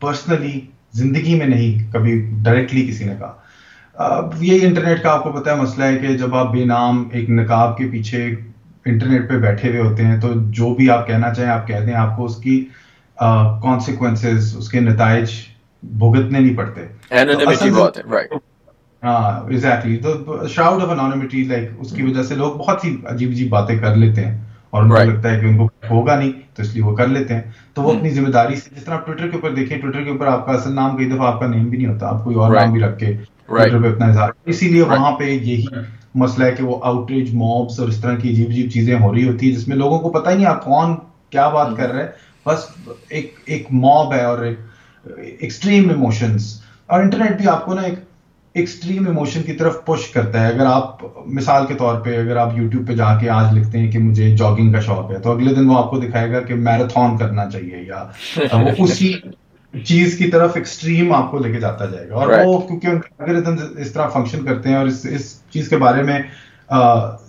پرسنلی 0.00 0.58
زندگی 1.02 1.34
میں 1.38 1.46
نہیں 1.46 1.92
کبھی 1.92 2.20
ڈائریکٹلی 2.44 2.86
کسی 2.86 3.04
نے 3.04 3.14
کہا 3.18 4.28
یہی 4.40 4.66
انٹرنیٹ 4.66 5.02
کا 5.02 5.12
آپ 5.12 5.22
کو 5.24 5.30
پتا 5.32 5.54
مسئلہ 5.62 5.84
ہے 5.84 5.96
کہ 5.98 6.16
جب 6.18 6.34
آپ 6.36 6.52
بے 6.52 6.64
نام 6.74 7.04
ایک 7.20 7.30
نقاب 7.30 7.76
کے 7.78 7.88
پیچھے 7.92 8.24
انٹرنیٹ 8.28 9.28
پہ 9.28 9.36
بیٹھے 9.46 9.68
ہوئے 9.70 9.80
ہوتے 9.88 10.04
ہیں 10.06 10.20
تو 10.20 10.32
جو 10.60 10.74
بھی 10.74 10.88
آپ 10.90 11.06
کہنا 11.06 11.32
چاہیں 11.34 11.50
آپ 11.50 11.66
کہہ 11.66 11.84
دیں 11.86 11.94
آپ 12.04 12.16
کو 12.16 12.24
اس 12.24 12.36
کی 12.42 12.64
کانسیکوینسز 13.62 14.54
اس 14.58 14.68
کے 14.70 14.80
نتائج 14.80 15.30
بھگتنے 15.82 16.38
نہیں 16.38 16.56
پڑتے 16.56 16.82
ایگزیکٹلی 19.04 19.96
تو 20.02 20.12
آف 20.46 20.90
لائک 21.48 21.68
اس 21.80 21.92
کی 21.96 22.02
وجہ 22.02 22.22
سے 22.28 22.34
لوگ 22.34 22.54
بہت 22.58 22.84
ہی 22.84 22.94
عجیب 23.12 23.30
عجیب 23.30 23.48
باتیں 23.50 23.78
کر 23.78 23.96
لیتے 23.96 24.24
ہیں 24.24 24.38
اور 24.76 24.82
ان 24.82 24.90
ان 24.90 24.92
کو 24.96 25.04
کو 25.04 25.10
لگتا 25.10 25.30
ہے 25.30 25.40
کہ 25.40 25.86
ہوگا 25.90 26.18
نہیں 26.18 26.30
تو 26.54 26.62
اس 26.62 26.72
لیے 26.74 26.84
وہ 26.84 26.94
کر 26.96 27.06
لیتے 27.08 27.34
ہیں 27.34 27.42
تو 27.74 27.82
وہ 27.82 27.88
hmm. 27.88 27.96
اپنی 27.96 28.10
ذمہ 28.14 28.30
داری 28.36 28.56
سے 28.56 28.70
جس 28.76 28.84
طرح 28.84 28.98
ٹویٹر 29.06 29.28
کے 29.28 29.36
اوپر 29.36 29.54
دیکھیں 29.54 29.76
ٹویٹر 29.78 29.90
ٹویٹر 29.98 29.98
کے 29.98 30.04
کے 30.04 30.10
اوپر 30.12 30.26
آپ 30.26 30.32
آپ 30.32 30.38
آپ 30.40 30.46
کا 30.46 30.52
کا 30.52 30.58
اصل 30.58 30.74
نام 30.74 30.88
نام 30.88 30.96
کئی 30.96 31.08
دفعہ 31.10 31.48
نیم 31.48 31.62
بھی 31.62 31.68
بھی 31.68 31.78
نہیں 31.84 31.92
ہوتا 31.92 32.10
کوئی 32.24 32.36
اور 32.36 32.52
رکھ 33.48 33.82
پہ 33.82 33.88
اپنا 33.88 34.06
اظہار 34.06 34.30
اسی 34.54 34.68
لیے 34.68 34.82
وہاں 34.82 35.10
پہ 35.18 35.24
یہی 35.30 35.64
مسئلہ 36.22 36.44
ہے 36.46 36.52
کہ 36.56 36.62
وہ 36.64 36.78
آؤٹ 36.82 37.10
ریچ 37.10 37.32
موبس 37.42 37.78
اور 37.80 37.88
اس 37.88 38.00
طرح 38.00 38.16
کی 38.22 38.30
عجیب 38.32 38.50
عجیب 38.50 38.70
چیزیں 38.72 38.98
ہو 39.00 39.12
رہی 39.14 39.28
ہوتی 39.28 39.46
ہیں 39.50 39.54
جس 39.58 39.68
میں 39.68 39.76
لوگوں 39.76 39.98
کو 40.00 40.10
پتہ 40.18 40.30
ہی 40.30 40.36
نہیں 40.36 40.46
آپ 40.46 40.64
کون 40.64 40.94
کیا 41.30 41.48
بات 41.58 41.66
hmm. 41.68 41.76
کر 41.76 41.90
رہے 41.92 42.00
ہیں 42.00 42.08
بس 42.46 42.66
ایک 43.08 43.34
ایک 43.46 43.66
موب 43.84 44.14
ہے 44.14 44.24
اور 44.24 44.44
ایکسٹریم 45.18 45.88
ایموشنس 45.90 46.52
اور 46.86 47.02
انٹرنیٹ 47.02 47.40
بھی 47.40 47.48
آپ 47.54 47.64
کو 47.66 47.74
نا 47.74 47.82
ایک 47.90 47.98
ایکسٹریم 48.54 49.06
ایموشن 49.08 49.42
کی 49.42 49.52
طرف 49.58 49.76
پش 49.84 50.06
کرتا 50.10 50.40
ہے 50.42 50.52
اگر 50.52 50.66
آپ 50.70 51.02
مثال 51.36 51.66
کے 51.66 51.74
طور 51.78 51.98
پہ 52.00 52.18
اگر 52.20 52.36
آپ 52.36 52.52
یوٹیوب 52.56 52.86
پہ 52.88 52.92
جا 52.96 53.06
کے 53.20 53.28
آج 53.36 53.54
لکھتے 53.56 53.78
ہیں 53.78 53.90
کہ 53.92 53.98
مجھے 53.98 54.28
جاگنگ 54.36 54.72
کا 54.72 54.80
شوق 54.80 55.10
ہے 55.12 55.18
تو 55.22 55.32
اگلے 55.32 55.54
دن 55.54 55.68
وہ 55.70 55.78
آپ 55.78 55.90
کو 55.90 55.98
دکھائے 56.00 56.30
گا 56.32 56.40
کہ 56.50 56.54
میراتھون 56.54 57.16
کرنا 57.18 57.48
چاہیے 57.50 57.82
یا 57.86 58.02
وہ 58.52 58.84
اسی 58.84 59.12
چیز 59.84 60.16
کی 60.18 60.30
طرف 60.30 60.56
ایکسٹریم 60.56 61.12
آپ 61.14 61.30
کو 61.30 61.38
لے 61.38 61.52
کے 61.52 61.60
جاتا 61.60 61.84
جائے 61.90 62.08
گا 62.08 62.14
اور 62.14 62.32
وہ 62.46 62.58
کیونکہ 62.66 63.22
اگر 63.22 63.78
اس 63.82 63.92
طرح 63.92 64.08
فنکشن 64.12 64.44
کرتے 64.44 64.68
ہیں 64.68 64.76
اور 64.76 64.86
اس 64.86 65.04
اس 65.14 65.32
چیز 65.52 65.68
کے 65.68 65.76
بارے 65.86 66.02
میں 66.02 66.20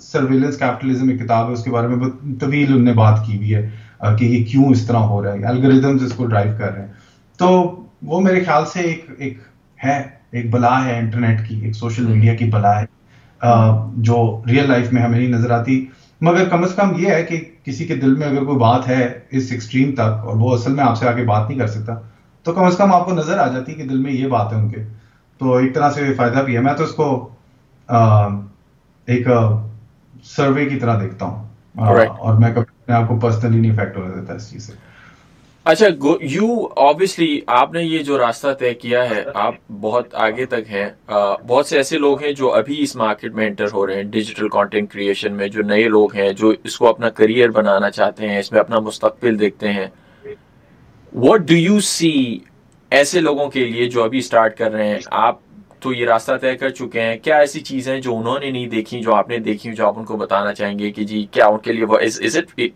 سرویلنس 0.01 0.58
کیپٹلزم 0.58 1.10
ایک 1.10 1.20
کتاب 1.24 1.48
ہے 1.48 1.53
اس 1.53 1.63
کے 1.63 1.72
بارے 1.72 1.88
میں 1.96 2.10
طویل 2.39 2.74
ان 2.74 2.86
نے 2.86 2.94
بات 3.01 3.20
کی 3.27 3.38
بھی 3.38 3.55
ہے 3.55 3.67
کہ 4.20 4.25
یہ 4.25 4.44
کیوں 4.51 4.70
اس 4.72 4.86
طرح 4.88 5.08
ہو 5.13 5.24
رہا 5.24 5.34
ہے 5.34 5.44
الگریدمز 5.55 6.03
اس 6.05 6.13
کو 6.17 6.25
ڈرائیو 6.25 6.51
کر 6.58 6.72
رہے 6.72 6.82
ہیں 6.86 6.94
تو 7.38 7.50
وہ 8.12 8.22
میرے 8.22 8.44
خیال 8.44 8.65
سے 8.74 8.79
ایک 8.82 9.10
ایک 9.17 9.39
ہے 9.86 10.01
ایک 10.32 10.50
بلا 10.53 10.84
ہے 10.86 10.98
انٹرنیٹ 11.00 11.48
کی 11.48 11.60
ایک 11.65 11.75
سوشل 11.75 12.05
میڈیا 12.08 12.36
کی 12.36 12.46
بلا 12.51 12.75
ہے 12.79 12.86
جو 14.08 14.15
ریئل 14.50 14.67
لائف 14.70 14.91
میں 14.94 15.01
ہمیں 15.01 15.17
نہیں 15.17 15.29
نظر 15.32 15.50
آتی 15.60 15.86
مگر 16.25 16.50
کم 16.50 16.63
از 16.63 16.74
کم 16.75 16.94
یہ 17.00 17.10
ہے 17.13 17.24
کہ 17.29 17.44
کسی 17.63 17.86
کے 17.88 17.96
دل 18.01 18.15
میں 18.15 18.27
اگر 18.27 18.44
کوئی 18.46 18.58
بات 18.60 18.88
ہے 18.88 19.03
اس 19.38 19.51
ایکسٹریم 19.51 19.91
تک 19.96 20.25
اور 20.25 20.36
وہ 20.39 20.53
اصل 20.55 20.74
میں 20.74 20.84
آپ 20.84 20.98
سے 20.98 21.08
آگے 21.08 21.24
بات 21.25 21.50
نہیں 21.50 21.60
کر 21.60 21.67
سکتا 21.67 21.96
تو 22.44 22.53
کم 22.53 22.63
از 22.63 22.77
کم 22.77 22.94
آپ 22.94 23.05
کو 23.05 23.13
نظر 23.15 23.38
آ 23.39 23.48
جاتی 23.53 23.74
کہ 23.74 23.88
دل 23.88 23.98
میں 24.01 24.12
یہ 24.12 24.27
بات 24.38 24.51
ہے 24.53 24.58
ان 24.58 24.70
کے 24.70 24.84
تو 25.38 25.55
ایک 25.55 25.74
طرح 25.75 25.89
سے 25.91 26.13
فائدہ 26.17 26.41
بھی 26.46 26.55
ہے 26.55 26.62
میں 26.67 26.74
تو 26.77 26.84
اس 26.84 26.91
کو 27.01 27.08
ایک 29.12 29.27
سروے 30.36 30.65
کی 30.70 30.79
طرح 30.79 31.00
دیکھتا 31.01 31.25
ہوں 31.25 31.44
اور 31.75 32.38
میں 32.39 32.53
کبھی 32.55 32.91
آپ 32.94 33.08
کو 33.08 33.20
پرسنلی 33.20 33.60
نہیں 33.60 33.72
افیکٹ 33.72 33.98
ہو 33.98 34.08
جاتا 34.15 34.34
اس 34.34 34.50
چیز 34.51 34.67
سے 34.67 34.74
اچھا 35.70 35.88
یو 36.30 36.46
آبیسلی 36.88 37.40
آپ 37.60 37.72
نے 37.74 37.84
یہ 37.84 38.02
جو 38.08 38.18
راستہ 38.18 38.48
طے 38.60 38.74
کیا 38.82 39.00
ہے 39.10 39.24
آپ 39.44 39.54
بہت 39.82 40.14
آگے 40.26 40.46
تک 40.52 40.70
ہیں 40.72 40.86
بہت 41.48 41.68
سے 41.68 41.78
ایسے 41.78 41.98
لوگ 42.00 42.22
ہیں 42.24 42.32
جو 42.42 42.52
ابھی 42.56 42.80
اس 42.82 42.96
مارکیٹ 42.96 43.34
میں 43.36 43.48
انٹر 43.48 43.72
ہو 43.74 43.86
رہے 43.88 43.96
ہیں 43.96 44.04
ڈیجیٹل 44.18 44.50
کانٹینٹ 44.58 44.92
کریشن 44.92 45.34
میں 45.38 45.48
جو 45.56 45.62
نئے 45.70 45.88
لوگ 45.96 46.14
ہیں 46.16 46.30
جو 46.42 46.52
اس 46.64 46.78
کو 46.78 46.88
اپنا 46.88 47.10
کریئر 47.22 47.50
بنانا 47.58 47.90
چاہتے 47.98 48.28
ہیں 48.30 48.38
اس 48.40 48.52
میں 48.52 48.60
اپنا 48.60 48.80
مستقبل 48.90 49.40
دیکھتے 49.40 49.72
ہیں 49.80 49.88
وٹ 51.26 51.48
ڈو 51.48 51.56
یو 51.58 51.80
سی 51.90 52.14
ایسے 53.00 53.22
لوگوں 53.22 53.50
کے 53.58 53.66
لیے 53.72 53.90
جو 53.96 54.04
ابھی 54.04 54.20
اسٹارٹ 54.20 54.58
کر 54.58 54.72
رہے 54.72 54.88
ہیں 54.88 55.00
آپ 55.26 55.40
تو 55.82 55.94
یہ 55.94 56.06
راستہ 56.08 56.34
طے 56.42 56.56
کر 56.58 56.70
چکے 56.82 57.02
ہیں 57.02 57.18
کیا 57.24 57.38
ایسی 57.38 57.60
چیزیں 57.72 58.00
جو 58.02 58.16
انہوں 58.18 58.40
نے 58.40 58.52
نہیں 58.52 58.68
دیکھی 58.68 59.02
جو 59.04 59.16
آپ 59.16 59.30
نے 59.30 59.40
دیکھی 59.50 59.74
جو 59.76 59.88
آپ 59.88 59.98
ان 60.00 60.06
کو 60.06 60.18
بتانا 60.18 60.54
چاہیں 60.62 60.78
گے 60.80 60.92
کہ 60.92 61.04
جی 61.14 61.26
کیا 61.32 61.48
ان 61.48 61.58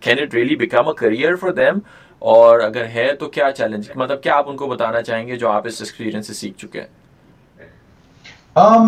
کے 0.01 1.07
لیے 1.11 1.35
فار 1.39 1.51
دیم 1.63 1.77
اور 2.33 2.59
اگر 2.59 2.85
ہے 2.93 3.11
تو 3.19 3.27
کیا 3.35 3.51
چیلنج 3.57 3.89
مطلب 3.95 4.21
کیا 4.23 4.35
آپ 4.35 4.49
ان 4.49 4.55
کو 4.57 4.67
بتانا 4.67 5.01
چاہیں 5.01 5.25
گے 5.27 5.35
جو 5.43 5.49
آپ 5.49 5.67
اس 5.67 5.81
ایکسپیرینس 5.81 6.27
سے 6.27 6.33
سیکھ 6.33 6.57
چکے 6.65 6.81
ہیں 6.81 6.87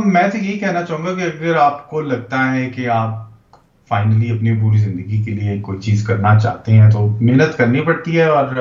میں 0.05 0.21
تو 0.31 0.37
یہی 0.37 0.57
کہنا 0.59 0.81
چاہوں 0.85 1.05
گا 1.05 1.13
کہ 1.15 1.23
اگر 1.23 1.55
آپ 1.57 1.89
کو 1.89 2.01
لگتا 2.01 2.51
ہے 2.53 2.69
کہ 2.75 2.87
آپ 2.95 3.57
فائنلی 3.89 4.29
اپنی 4.31 4.53
پوری 4.61 4.77
زندگی 4.77 5.21
کے 5.23 5.31
لیے 5.31 5.59
کوئی 5.63 5.79
چیز 5.85 6.03
کرنا 6.07 6.37
چاہتے 6.39 6.71
ہیں 6.73 6.89
تو 6.91 7.05
محنت 7.19 7.57
کرنی 7.57 7.81
پڑتی 7.85 8.17
ہے 8.19 8.25
اور 8.35 8.55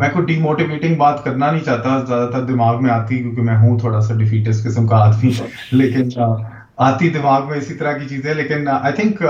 میں 0.00 0.08
کوئی 0.12 0.26
ڈی 0.26 0.38
موٹیویٹنگ 0.40 0.96
بات 0.98 1.22
کرنا 1.24 1.50
نہیں 1.50 1.64
چاہتا 1.64 1.98
زیادہ 2.04 2.30
تر 2.32 2.44
دماغ 2.52 2.82
میں 2.82 2.90
آتی 2.90 3.18
کیونکہ 3.22 3.42
میں 3.42 3.56
ہوں 3.58 3.78
تھوڑا 3.78 4.00
سا 4.08 4.14
ڈیفیٹس 4.18 4.62
قسم 4.64 4.86
کا 4.86 4.96
آدمی 5.04 5.30
لیکن 5.72 6.08
آتی 6.90 7.08
دماغ 7.18 7.48
میں 7.50 7.58
اسی 7.58 7.74
طرح 7.74 7.98
کی 7.98 8.08
چیزیں 8.08 8.32
لیکن 8.34 8.68
آئی 8.80 8.92
تھنک 9.00 9.22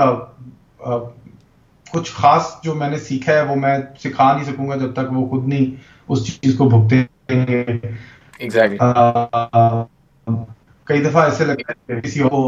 کچھ 1.93 2.11
خاص 2.15 2.43
جو 2.63 2.73
میں 2.75 2.89
نے 2.89 2.97
سیکھا 3.07 3.33
ہے 3.37 3.41
وہ 3.47 3.55
میں 3.61 3.77
سکھا 4.03 4.31
نہیں 4.33 4.43
سکوں 4.45 4.67
گا 4.69 4.75
جب 4.83 4.93
تک 4.93 5.11
وہ 5.15 5.25
خود 5.29 5.47
نہیں 5.47 5.65
اس 6.11 6.23
چیز 6.27 6.55
کو 6.57 6.67
بھگتے 6.69 7.01
کئی 10.89 11.01
دفعہ 11.03 11.23
ایسے 11.23 11.45
لگتا 11.45 11.73
ہے 11.91 11.99
کسی 12.03 12.19
کو 12.29 12.39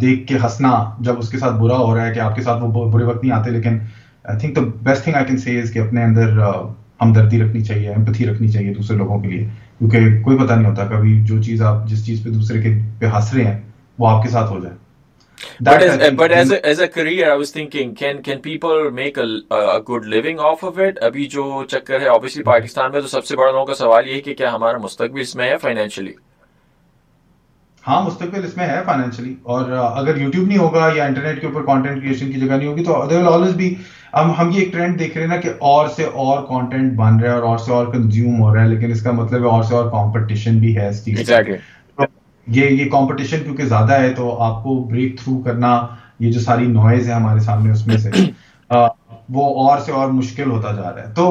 دیکھ 0.00 0.26
کے 0.28 0.38
ہنسنا 0.44 0.72
جب 1.08 1.18
اس 1.18 1.28
کے 1.30 1.38
ساتھ 1.38 1.60
برا 1.60 1.76
ہو 1.78 1.94
رہا 1.96 2.06
ہے 2.06 2.12
کہ 2.14 2.20
آپ 2.26 2.34
کے 2.36 2.42
ساتھ 2.42 2.62
وہ 2.62 2.90
برے 2.92 3.04
وقت 3.04 3.22
نہیں 3.22 3.32
آتے 3.38 3.50
لیکن 3.58 3.78
I 4.24 4.38
think 4.40 4.56
the 4.56 4.60
best 4.88 5.04
thing 5.04 5.14
I 5.16 5.24
can 5.26 5.38
say 5.44 5.72
کہ 5.72 5.78
اپنے 5.78 6.04
اندر 6.04 6.36
ہمدردی 7.02 7.42
رکھنی 7.42 7.64
چاہیے 7.64 7.92
امپتھی 7.94 8.26
رکھنی 8.26 8.48
چاہیے 8.52 8.74
دوسرے 8.74 8.96
لوگوں 8.96 9.18
کے 9.20 9.28
لیے 9.28 9.46
کیونکہ 9.78 10.20
کوئی 10.24 10.38
پتہ 10.38 10.52
نہیں 10.52 10.70
ہوتا 10.70 10.86
کبھی 10.96 11.20
جو 11.28 11.42
چیز 11.42 11.62
آپ 11.72 11.86
جس 11.88 12.04
چیز 12.06 12.22
پہ 12.24 12.30
دوسرے 12.30 12.62
کے 12.62 12.78
پہ 12.98 13.06
ہنس 13.14 13.32
رہے 13.34 13.44
ہیں 13.44 13.60
وہ 13.98 14.08
آپ 14.08 14.22
کے 14.22 14.28
ساتھ 14.32 14.50
ہو 14.52 14.60
جائے 14.60 14.74
That 15.60 15.80
but 15.80 15.82
as, 15.82 16.14
but 16.16 16.32
as, 16.32 16.50
a, 16.50 16.66
as 16.66 16.78
a 16.78 16.88
career, 16.88 17.32
I 17.32 17.36
was 17.36 17.50
thinking, 17.50 17.94
can 17.94 18.22
can 18.22 18.40
people 18.40 18.90
make 18.90 19.16
a, 19.16 19.26
a 19.50 19.80
good 19.84 20.04
living 20.04 20.38
off 20.38 20.62
of 20.62 20.78
it? 20.78 20.98
Abhi 21.10 21.28
jo 21.28 21.44
chakkar 21.76 22.00
hai, 22.00 22.08
obviously 22.16 22.42
mm-hmm. 22.42 22.50
Pakistan 22.56 22.92
mein 22.92 23.02
to 23.02 23.08
sabse 23.14 23.34
bada 23.40 23.54
logon 23.60 23.74
ka 23.74 23.80
sawal 23.84 24.10
ye 24.12 24.18
hai 24.20 24.26
ki 24.28 24.36
kya 24.42 24.52
hamara 24.58 24.82
mustaqbil 24.90 25.30
isme 25.30 25.52
hai 25.54 25.64
financially? 25.70 26.14
ہاں 27.86 28.00
مستقبل 28.06 28.44
اس 28.44 28.56
میں 28.56 28.66
ہے 28.66 28.74
financially 28.86 29.32
اور 29.52 29.70
اگر 29.76 30.16
YouTube 30.20 30.46
نہیں 30.48 30.58
ہوگا 30.58 30.90
یا 30.96 31.04
internet 31.04 31.40
کے 31.40 31.46
اوپر 31.46 31.62
کانٹینٹ 31.66 32.02
کریشن 32.02 32.30
کی 32.32 32.40
جگہ 32.40 32.56
نہیں 32.56 32.68
ہوگی 32.68 32.84
تو 32.84 32.96
دے 33.10 33.16
ول 33.16 33.26
آلویز 33.28 33.54
بھی 33.56 33.74
ہم 34.12 34.30
ہم 34.38 34.50
یہ 34.54 34.58
ایک 34.60 34.70
ٹرینڈ 34.72 34.98
دیکھ 34.98 35.16
رہے 35.16 35.26
ہیں 35.26 35.34
نا 35.34 35.40
کہ 35.40 35.50
اور 35.70 35.88
سے 35.96 36.04
اور 36.24 36.46
کانٹینٹ 36.48 36.92
بن 36.98 37.18
رہا 37.20 37.30
ہے 37.32 37.38
اور 37.38 37.42
اور 37.48 37.58
سے 37.64 37.72
اور 37.72 37.86
کنزیوم 37.92 38.40
ہو 38.42 38.54
رہا 38.54 38.62
ہے 38.64 38.68
لیکن 38.68 38.90
اس 38.92 39.02
کا 39.02 39.10
مطلب 39.20 39.40
ہے 39.44 39.50
اور 39.50 39.62
سے 39.68 39.74
اور 39.74 39.90
کمپٹیشن 39.90 40.58
بھی 40.64 40.76
ہے 40.76 40.88
اس 40.88 41.04
چیز 41.04 41.30
کے 41.46 41.56
یہ 42.56 42.68
یہ 42.70 42.88
کمپٹیشن 42.90 43.42
کیونکہ 43.44 43.64
زیادہ 43.68 43.92
ہے 44.00 44.12
تو 44.16 44.36
آپ 44.42 44.62
کو 44.62 44.74
بریک 44.90 45.18
تھرو 45.22 45.38
کرنا 45.42 45.76
یہ 46.20 46.32
جو 46.32 46.40
ساری 46.40 46.66
نوائز 46.66 47.08
ہے 47.08 47.12
ہمارے 47.14 47.40
سامنے 47.40 47.72
اس 47.72 47.86
میں 47.86 47.96
سے 48.02 48.10
وہ 49.34 49.44
اور 49.68 49.78
سے 49.86 49.92
اور 49.92 50.08
مشکل 50.12 50.50
ہوتا 50.50 50.72
جا 50.76 50.94
رہا 50.94 51.02
ہے 51.02 51.12
تو 51.16 51.26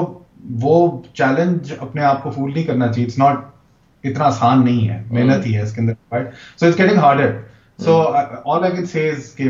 وہ 0.61 0.75
چیلنج 1.17 1.71
اپنے 1.79 2.03
آپ 2.03 2.23
کو 2.23 2.29
فول 2.35 2.53
نہیں 2.53 2.63
کرنا 2.67 2.87
چاہیے 2.91 3.05
اٹس 3.05 3.17
ناٹ 3.19 3.41
اتنا 4.05 4.25
آسان 4.25 4.63
نہیں 4.65 4.87
ہے 4.89 5.01
محنت 5.09 5.45
ہی 5.45 5.55
ہے 5.55 5.61
اس 5.61 5.73
کے 5.73 5.81
اندر 5.81 5.93
so 6.13 6.15
so 6.59 6.65
it's 6.67 6.79
getting 6.79 6.97
all 8.59 8.63
I 8.63 8.71
can 8.75 8.85
say 8.91 9.31
کہ 9.37 9.49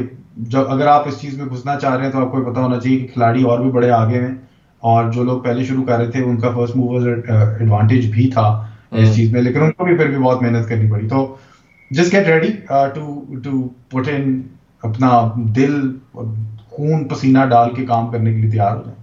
اگر 0.68 0.88
آپ 0.88 1.08
اس 1.08 1.20
چیز 1.22 1.38
میں 1.38 1.46
گھسنا 1.54 1.78
چاہ 1.80 1.96
رہے 1.96 2.06
ہیں 2.06 2.12
تو 2.12 2.22
آپ 2.26 2.32
کو 2.32 2.40
یہ 2.40 2.46
پتا 2.52 2.62
ہونا 2.62 2.80
چاہیے 2.80 2.98
کہ 3.00 3.08
کھلاڑی 3.14 3.44
اور 3.50 3.60
بھی 3.60 3.72
بڑے 3.72 3.90
آگے 3.92 4.22
ہیں 4.22 4.34
اور 4.92 5.12
جو 5.14 5.24
لوگ 5.24 5.40
پہلے 5.42 5.64
شروع 5.66 5.84
کر 5.86 5.98
رہے 5.98 6.12
تھے 6.12 6.24
ان 6.24 6.40
کا 6.40 6.52
فرسٹ 6.56 6.76
موور 6.76 7.08
ایڈوانٹیج 7.08 8.10
بھی 8.12 8.30
تھا 8.34 8.48
اس 9.02 9.16
چیز 9.16 9.32
میں 9.34 9.42
لیکن 9.42 9.62
ان 9.64 9.72
کو 9.78 9.86
بھی 9.86 9.96
پھر 9.98 10.10
بھی 10.10 10.18
بہت 10.24 10.42
محنت 10.44 10.68
کرنی 10.70 10.90
پڑی 10.92 11.08
تو 11.10 11.26
get 11.98 12.28
ready 12.28 12.52
to 12.68 13.38
to 13.44 13.68
put 13.90 14.08
in 14.12 14.42
اپنا 14.90 15.10
دل 15.56 15.74
خون 16.76 17.08
پسینہ 17.08 17.46
ڈال 17.50 17.70
کے 17.74 17.82
کے 17.82 17.86
کام 17.88 18.08
کرنے 18.12 18.32
لیے 18.32 18.50
تیار 18.52 18.76
ہو 18.76 18.84
جائیں 18.84 19.00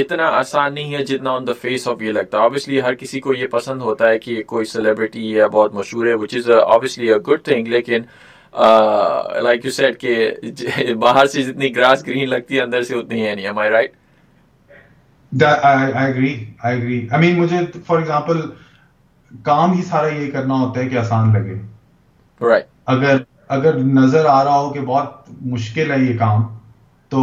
اتنا 0.00 0.28
آسان 0.38 0.74
نہیں 0.74 0.94
ہے 0.94 1.04
جتنا 1.04 1.32
یہ 2.00 2.12
لگتا. 2.12 2.42
ہر 2.84 2.94
کسی 3.00 3.20
کو 3.20 3.34
یہ 3.34 3.46
پسند 3.52 3.82
ہوتا 3.82 4.08
ہے 4.10 4.18
کہ 4.18 4.42
کوئی 4.52 4.64
celebrity 4.76 5.24
یا 5.38 5.46
بہت 5.56 5.74
مشہور 5.74 6.06
ہے 6.06 7.14
گڈ 7.28 7.42
تھنگ 7.44 7.68
لیکن 7.68 8.02
کہ 10.00 10.94
باہر 11.06 11.26
سے 11.32 11.42
جتنی 11.42 11.74
گراس 11.76 12.06
گرین 12.06 12.28
لگتی 12.28 12.56
ہے 12.56 12.60
اندر 12.62 12.82
سے 12.82 12.94
اتنی 12.98 13.26
ہے 13.26 13.34
نہیں. 13.34 13.52
right? 13.78 13.94
مجھے 15.40 17.64
فار 17.86 17.98
ایگزامپل 17.98 18.38
کام 19.44 19.72
ہی 19.72 19.82
سارا 19.88 20.06
یہ 20.14 20.30
کرنا 20.30 20.54
ہوتا 20.60 20.80
ہے 20.80 20.86
کہ 20.88 20.96
آسان 20.98 21.32
لگے 21.32 21.56
right. 22.46 22.64
اگر 22.86 23.16
اگر 23.56 23.76
نظر 23.94 24.24
آ 24.28 24.42
رہا 24.44 24.58
ہو 24.58 24.72
کہ 24.72 24.80
بہت 24.86 25.28
مشکل 25.52 25.90
ہے 25.92 25.98
یہ 26.04 26.16
کام 26.18 26.42
تو 27.14 27.20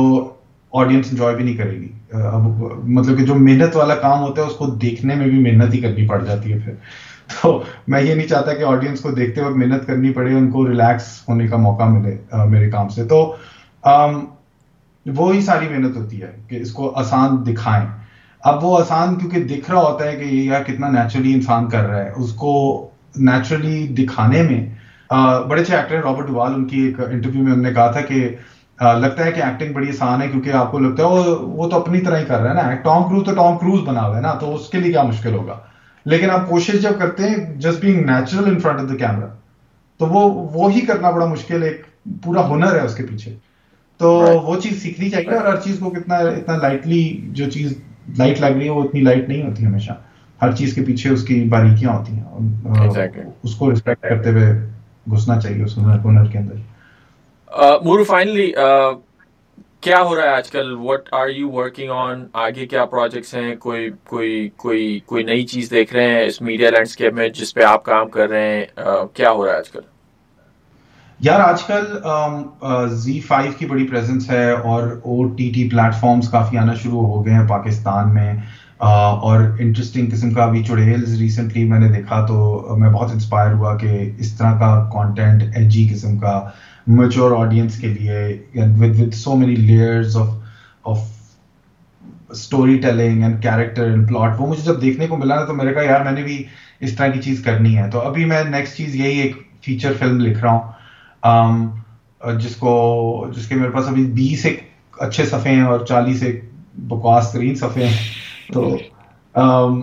آڈینس 0.80 1.06
انجوائے 1.12 1.36
بھی 1.36 1.44
نہیں 1.44 1.58
کرے 1.58 1.76
گی 1.80 1.92
مطلب 2.14 3.18
کہ 3.18 3.24
جو 3.26 3.36
محنت 3.36 3.76
والا 3.76 3.96
کام 4.06 4.20
ہوتا 4.22 4.42
ہے 4.42 4.48
اس 4.48 4.56
کو 4.58 4.66
دیکھنے 4.84 5.14
میں 5.16 5.28
بھی 5.30 5.40
محنت 5.50 5.70
ہی 5.74 5.80
کرنی 5.82 6.06
پڑ 6.08 6.20
جاتی 6.26 6.48
ہے 6.54 6.58
پھر 6.66 6.74
تو 7.42 7.50
میں 7.94 8.02
یہ 8.02 8.14
نہیں 8.14 8.28
چاہتا 8.28 8.54
کہ 8.54 8.64
آڈینس 8.74 9.00
کو 9.02 9.10
دیکھتے 9.12 9.42
وقت 9.42 9.58
محنت 9.58 9.86
کرنی 9.88 10.10
پڑے 10.14 10.30
ان 10.38 10.48
کو 10.52 10.60
ریلیکس 10.70 11.06
ہونے 11.30 11.46
کا 11.48 11.58
موقع 11.66 11.84
ملے 11.96 12.14
میرے 12.50 12.68
کام 12.72 12.88
سے 12.98 13.02
تو 13.14 13.20
وہی 15.16 15.42
ساری 15.46 15.68
محنت 15.70 15.96
ہوتی 15.98 16.22
ہے 16.22 16.32
کہ 16.50 16.56
اس 16.62 16.72
کو 16.74 16.92
آسان 17.00 17.30
دکھائیں 17.48 17.86
اب 18.50 18.64
وہ 18.66 18.80
آسان 18.80 19.14
کیونکہ 19.20 19.44
دکھ 19.56 19.70
رہا 19.72 19.80
ہوتا 19.82 20.06
ہے 20.06 20.16
کہ 20.16 20.24
یہ 20.24 20.64
کتنا 20.68 20.88
نیچرلی 20.92 21.34
انسان 21.34 21.68
کر 21.70 21.84
رہا 21.90 22.04
ہے 22.04 22.10
اس 22.24 22.32
کو 22.40 22.50
نیچرلی 23.28 23.86
دکھانے 24.00 24.42
میں 24.50 24.60
بڑے 25.50 25.62
اچھے 25.62 25.76
ایکٹر 25.76 25.96
ہیں 25.96 26.02
رابرٹ 26.04 26.28
ڈوال 26.28 26.54
ان 26.54 26.66
کی 26.68 26.80
ایک 26.86 27.00
انٹرویو 27.10 27.44
میں 27.44 27.52
انہوں 27.52 27.66
نے 27.66 27.74
کہا 27.74 27.92
تھا 27.92 28.02
کہ 28.08 28.28
لگتا 29.02 29.26
ہے 29.26 29.32
کہ 29.32 29.42
ایکٹنگ 29.44 29.74
بڑی 29.74 29.90
آسان 29.90 30.22
ہے 30.22 30.28
کیونکہ 30.30 30.54
آپ 30.62 30.72
کو 30.72 30.80
لگتا 30.80 31.04
ہے 31.04 31.32
وہ 31.42 31.68
تو 31.70 31.80
اپنی 31.80 32.00
طرح 32.06 32.20
ہی 32.20 32.26
کر 32.28 32.40
رہا 32.40 32.50
ہے 32.50 32.56
نا 32.70 32.74
ٹام 32.84 33.04
کروز 33.10 33.26
تو 33.26 33.36
ٹام 33.36 33.58
کروز 33.58 33.88
بنا 33.88 34.06
ہوا 34.06 34.16
ہے 34.18 34.22
نا 34.22 34.34
تو 34.40 34.54
اس 34.56 34.68
کے 34.70 34.80
لیے 34.80 34.92
کیا 34.92 35.04
مشکل 35.12 35.34
ہوگا 35.36 35.58
لیکن 36.14 36.30
آپ 36.32 36.48
کوشش 36.50 36.82
جب 36.82 37.00
کرتے 37.00 37.30
ہیں 37.30 37.36
just 37.66 37.82
being 37.86 38.06
natural 38.10 38.50
in 38.50 38.60
front 38.60 38.80
of 38.80 38.90
the 38.90 38.96
camera 39.06 39.28
تو 40.00 40.06
وہ 40.16 40.28
وہی 40.60 40.82
کرنا 40.92 41.10
بڑا 41.12 41.26
مشکل 41.36 41.64
ایک 41.64 41.82
پورا 42.24 42.48
ہنر 42.50 42.76
ہے 42.80 42.84
اس 42.86 42.96
کے 42.96 43.04
پیچھے 43.10 43.34
تو 44.04 44.12
وہ 44.46 44.60
چیز 44.64 44.82
سیکھنی 44.84 45.10
چاہیے 45.10 45.36
اور 45.38 45.48
ہر 45.52 45.56
چیز 45.64 45.80
کو 45.84 45.90
کتنا 46.00 46.16
اتنا 46.18 46.58
لائٹلی 46.62 47.04
جو 47.42 47.50
چیز 47.50 47.74
لائٹ 48.18 48.40
لگ 48.42 48.52
رہی 48.58 48.66
ہے 48.66 48.70
وہ 48.70 48.84
اتنی 48.84 49.02
لائٹ 49.02 49.28
نہیں 49.30 49.48
ہوتی 49.48 49.66
ہمیشہ 49.66 49.92
ہر 50.42 50.52
چیز 50.56 50.74
کے 50.76 50.84
پیچھے 50.86 51.10
اس 51.10 51.24
کی 51.28 51.44
باریکیاں 51.50 51.92
ہوتی 51.98 52.14
ہیں 52.14 53.26
اس 53.44 53.56
کو 53.56 53.70
ریسپیکٹ 53.72 54.02
کرتے 54.10 54.30
ہوئے 54.30 54.52
گھسنا 55.16 55.40
چاہیے 55.40 55.64
اس 55.64 55.78
ہنر 55.78 55.98
کو 56.04 56.10
ہنر 56.10 56.30
کے 56.32 56.38
اندر 56.38 57.82
مورو 57.86 58.04
فائنلی 58.04 58.52
کیا 59.88 60.02
ہو 60.10 60.16
رہا 60.16 60.24
ہے 60.24 60.36
آج 60.36 60.50
کل 60.52 60.72
what 60.80 61.10
are 61.22 61.30
you 61.30 61.50
working 61.52 61.90
on 61.96 62.26
آگے 62.44 62.66
کیا 62.74 62.86
پروجیکٹس 62.94 63.34
ہیں 63.36 63.56
کوئی 63.66 63.90
کوئی 64.10 64.48
کوئی 64.64 65.00
کوئی 65.06 65.24
نئی 65.24 65.46
چیز 65.54 65.72
دیکھ 65.72 65.94
رہے 65.94 66.14
ہیں 66.14 66.24
اس 66.26 66.42
میڈیا 66.42 66.70
لینڈسکیپ 66.70 67.14
میں 67.14 67.28
جس 67.40 67.54
پہ 67.56 67.64
آپ 67.72 67.84
کام 67.86 68.10
کر 68.10 68.30
رہے 68.30 68.54
ہیں 68.56 68.66
کیا 69.16 69.32
ہو 69.32 69.46
رہا 69.46 69.52
ہے 69.54 69.58
آج 69.58 69.70
کل 69.72 69.82
یار 71.26 71.40
آج 71.42 71.62
کل 71.64 71.84
زی 73.02 73.20
فائیو 73.28 73.52
کی 73.58 73.66
بڑی 73.66 73.84
پریزنس 73.88 74.30
ہے 74.30 74.50
اور 74.72 74.88
O 74.88 75.14
T 75.36 75.50
T 75.56 75.64
plate 75.70 75.94
forms 76.00 76.30
کافی 76.32 76.58
آنا 76.58 76.74
شروع 76.82 77.04
ہو 77.08 77.26
گئے 77.26 77.34
ہیں 77.34 77.48
پاکستان 77.50 78.14
میں 78.14 78.34
اور 79.28 79.40
انٹرسٹنگ 79.66 80.10
قسم 80.14 80.32
کا 80.34 80.46
بھی 80.52 80.64
چڑیلز 80.68 81.14
ریسنٹلی 81.20 81.64
میں 81.70 81.80
نے 81.80 81.88
دیکھا 81.94 82.20
تو 82.28 82.76
میں 82.80 82.90
بہت 82.94 83.12
انسپائر 83.12 83.54
ہوا 83.54 83.76
کہ 83.82 83.92
اس 84.20 84.34
طرح 84.38 84.58
کا 84.60 84.72
کانٹینٹ 84.94 85.44
ایجی 85.58 85.88
قسم 85.92 86.18
کا 86.26 86.34
میچور 86.98 87.38
آڈینس 87.40 87.78
کے 87.82 87.94
لیے 87.94 88.28
with 88.82 89.14
so 89.24 89.36
many 89.46 89.56
layers 89.72 90.18
of 90.24 90.28
of 90.96 91.08
story 92.40 92.78
telling 92.88 93.24
and 93.24 93.42
character 93.44 93.90
and 93.92 94.08
plot 94.10 94.36
وہ 94.40 94.48
مجھے 94.48 94.62
جب 94.66 94.82
دیکھنے 94.82 95.08
کو 95.14 95.18
ملا 95.24 95.36
نا 95.40 95.46
تو 95.46 95.54
میرے 95.64 95.74
کہا 95.74 95.84
یار 95.92 96.04
میں 96.06 96.12
نے 96.20 96.24
بھی 96.30 96.44
اس 96.86 96.96
طرح 96.96 97.08
کی 97.14 97.22
چیز 97.30 97.42
کرنی 97.46 97.78
ہے 97.78 97.90
تو 97.94 98.02
ابھی 98.12 98.26
میں 98.36 98.44
نیکسٹ 98.52 98.78
چیز 98.78 98.96
یہی 99.06 99.20
ایک 99.22 99.38
فیچر 99.66 99.94
فلم 100.00 100.20
لکھ 100.26 100.44
رہا 100.44 100.52
ہوں 100.52 100.72
Um, 101.28 101.60
جس 102.40 102.56
کو 102.56 102.72
جس 103.36 103.48
کے 103.48 103.56
میرے 103.56 103.70
پاس 103.72 103.88
ابھی 103.88 104.04
بیس 104.16 104.46
ایک 104.46 104.60
اچھے 105.04 105.26
صفحے 105.26 105.52
ہیں 105.56 105.64
اور 105.64 105.80
چالیس 105.86 106.22
ایک 106.24 106.44
بکواس 106.90 107.32
ترین 107.32 107.56
صفحے 107.62 107.86
ہیں 107.86 108.52
تو 108.54 108.62
um, 109.42 109.82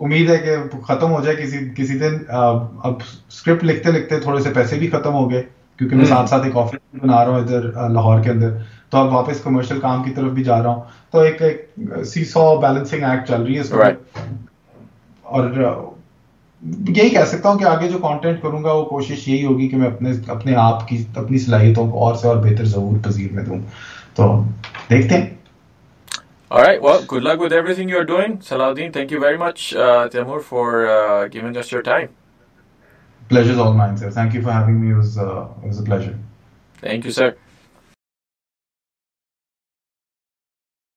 امید 0.00 0.30
ہے 0.30 0.36
کہ 0.38 0.56
ختم 0.86 1.12
ہو 1.12 1.20
جائے 1.24 1.34
کسی 1.36 1.58
کسی 1.76 1.98
دن 1.98 2.16
um, 2.38 2.58
اب 2.84 2.94
اسکرپٹ 3.28 3.64
لکھتے 3.64 3.92
لکھتے 3.92 4.18
تھوڑے 4.20 4.40
سے 4.42 4.52
پیسے 4.54 4.76
بھی 4.78 4.88
ختم 4.90 5.14
ہو 5.14 5.30
گئے 5.30 5.42
کیونکہ 5.78 5.96
میں 5.96 6.06
ساتھ 6.12 6.28
ساتھ 6.30 6.44
ایک 6.46 6.56
آفس 6.64 6.96
بنا 7.04 7.24
رہا 7.24 7.30
ہوں 7.32 7.38
ادھر 7.40 7.70
uh, 7.72 7.88
لاہور 7.92 8.22
کے 8.24 8.30
اندر 8.30 8.56
تو 8.90 8.98
اب 8.98 9.12
واپس 9.14 9.40
کمرشل 9.44 9.80
کام 9.80 10.02
کی 10.02 10.10
طرف 10.16 10.32
بھی 10.32 10.44
جا 10.44 10.62
رہا 10.62 10.70
ہوں 10.72 10.80
تو 11.10 11.20
ایک 11.30 11.42
سی 12.12 12.24
سو 12.34 12.44
بیلنسنگ 12.60 13.02
ایکٹ 13.10 13.28
چل 13.28 13.42
رہی 13.42 13.58
ہے 13.58 14.22
اور 15.22 15.50
uh, 15.50 15.74
یہی 16.96 17.08
کہہ 17.10 17.24
سکتا 17.30 17.48
ہوں 17.50 17.58
کہ 17.58 17.64
آگے 17.68 17.88
جو 17.90 17.98
کانٹینٹ 18.02 18.40
کروں 18.42 18.62
گا 18.64 18.72
وہ 18.72 18.84
کوشش 18.88 19.26
یہی 19.28 19.44
ہوگی 19.44 19.68
کہ 19.68 19.76
میں 19.76 19.86
اپنے 19.86 20.12
اپنے 20.34 20.54
آپ 20.60 20.86
کی 20.88 21.02
اپنی 21.22 21.38
صلاحیتوں 21.46 21.88
کو 21.90 22.04
اور 22.04 22.14
سے 22.22 22.28
اور 22.28 22.36
بہتر 22.44 22.64
ضرور 22.74 22.98
پذیر 23.06 23.32
میں 23.34 23.44
دوں 23.44 23.58
تو 24.14 24.30
دیکھتے 24.90 25.14
ہیں 25.18 25.32
All 26.56 26.62
right, 26.62 26.80
well, 26.82 26.98
good 27.12 27.24
luck 27.26 27.40
with 27.44 27.52
everything 27.60 27.88
you 27.92 27.96
are 28.00 28.04
doing. 28.10 28.34
Salahuddin, 28.48 28.92
thank 28.96 29.10
you 29.14 29.20
very 29.22 29.38
much, 29.40 29.64
uh, 29.86 30.06
Timur, 30.14 30.38
for 30.52 30.64
uh, 30.86 30.92
giving 31.34 31.56
us 31.62 31.72
your 31.72 31.80
time. 31.90 32.10
Pleasure's 33.32 33.62
all 33.68 33.72
mine, 33.82 33.96
sir. 34.04 34.10
Thank 34.20 34.34
you 34.38 34.42
for 34.44 34.52
having 34.58 34.78
me. 34.84 34.92
It 34.98 35.02
was, 35.04 35.16
uh, 35.30 35.48
it 35.64 35.68
was 35.68 35.80
a 35.86 35.88
pleasure. 35.88 36.16
Thank 36.86 37.10
you, 37.10 37.16
sir. 37.20 37.34